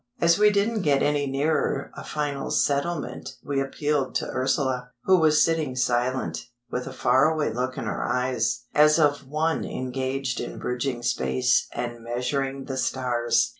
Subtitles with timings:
[0.19, 5.45] As we didn't get any nearer a final settlement we appealed to Ursula, who was
[5.45, 10.57] sitting silent, with a far away look in her eyes, as of one engaged in
[10.57, 13.49] bridging space and measuring the stars.